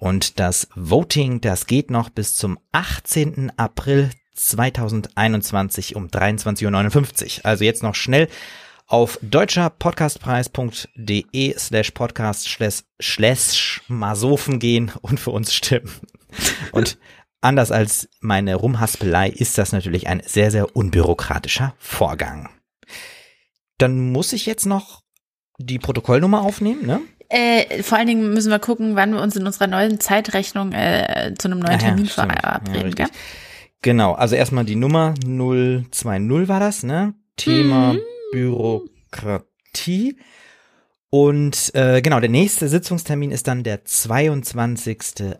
Und 0.00 0.40
das 0.40 0.66
Voting, 0.74 1.40
das 1.42 1.66
geht 1.66 1.90
noch 1.90 2.08
bis 2.08 2.34
zum 2.34 2.58
18. 2.72 3.52
April 3.58 4.08
2021 4.34 5.94
um 5.94 6.06
23.59 6.06 7.40
Uhr. 7.40 7.44
Also 7.44 7.64
jetzt 7.64 7.82
noch 7.82 7.94
schnell 7.94 8.28
auf 8.86 9.18
deutscherpodcastpreis.de 9.20 11.54
slash 11.58 11.90
podcast 11.90 12.48
slash 13.02 13.82
Masophen 13.88 14.58
gehen 14.58 14.90
und 15.02 15.20
für 15.20 15.32
uns 15.32 15.52
stimmen. 15.52 15.92
Und 16.72 16.96
anders 17.42 17.70
als 17.70 18.08
meine 18.20 18.54
Rumhaspelei 18.54 19.28
ist 19.28 19.58
das 19.58 19.72
natürlich 19.72 20.06
ein 20.06 20.22
sehr, 20.24 20.50
sehr 20.50 20.74
unbürokratischer 20.74 21.74
Vorgang. 21.78 22.48
Dann 23.76 24.12
muss 24.12 24.32
ich 24.32 24.46
jetzt 24.46 24.64
noch 24.64 25.02
die 25.58 25.78
Protokollnummer 25.78 26.40
aufnehmen, 26.40 26.86
ne? 26.86 27.02
Äh, 27.30 27.82
vor 27.84 27.96
allen 27.96 28.08
Dingen 28.08 28.34
müssen 28.34 28.50
wir 28.50 28.58
gucken, 28.58 28.96
wann 28.96 29.12
wir 29.12 29.22
uns 29.22 29.36
in 29.36 29.46
unserer 29.46 29.68
neuen 29.68 30.00
Zeitrechnung 30.00 30.72
äh, 30.72 31.32
zu 31.38 31.46
einem 31.46 31.60
neuen 31.60 31.78
Termin 31.78 32.06
ja, 32.06 32.10
verabreden. 32.10 32.94
Ja, 32.98 33.06
genau, 33.82 34.14
also 34.14 34.34
erstmal 34.34 34.64
die 34.64 34.74
Nummer 34.74 35.14
020 35.14 36.48
war 36.48 36.58
das, 36.58 36.82
ne? 36.82 37.14
Thema 37.36 37.92
mhm. 37.92 38.00
Bürokratie. 38.32 40.18
Und 41.08 41.70
äh, 41.74 42.02
genau, 42.02 42.18
der 42.18 42.30
nächste 42.30 42.68
Sitzungstermin 42.68 43.30
ist 43.30 43.46
dann 43.46 43.62
der 43.62 43.84
22. 43.84 45.36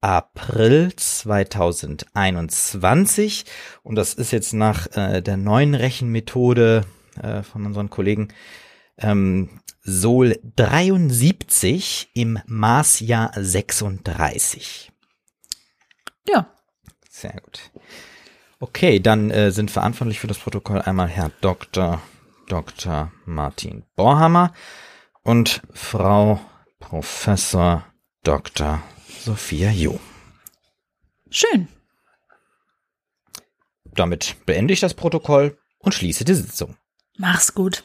April 0.00 0.92
2021. 0.94 3.44
Und 3.82 3.96
das 3.96 4.14
ist 4.14 4.30
jetzt 4.30 4.52
nach 4.52 4.86
äh, 4.96 5.20
der 5.20 5.36
neuen 5.36 5.74
Rechenmethode 5.74 6.84
äh, 7.20 7.42
von 7.42 7.66
unseren 7.66 7.90
Kollegen 7.90 8.28
ähm, 8.98 9.48
Sol 9.86 10.40
73 10.56 12.08
im 12.14 12.38
Maßjahr 12.46 13.32
36. 13.36 14.90
Ja. 16.26 16.46
Sehr 17.10 17.38
gut. 17.40 17.70
Okay, 18.60 18.98
dann 18.98 19.30
äh, 19.30 19.50
sind 19.50 19.70
verantwortlich 19.70 20.20
für 20.20 20.26
das 20.26 20.38
Protokoll 20.38 20.80
einmal 20.80 21.08
Herr 21.08 21.30
Dr. 21.42 22.00
Dr. 22.48 23.12
Martin 23.26 23.84
Borhammer 23.94 24.54
und 25.22 25.60
Frau 25.74 26.40
Professor 26.78 27.84
Dr. 28.22 28.82
Sophia 29.20 29.70
Jo. 29.70 30.00
Schön. 31.28 31.68
Damit 33.84 34.36
beende 34.46 34.72
ich 34.72 34.80
das 34.80 34.94
Protokoll 34.94 35.58
und 35.78 35.92
schließe 35.92 36.24
die 36.24 36.34
Sitzung. 36.34 36.76
Mach's 37.18 37.54
gut. 37.54 37.84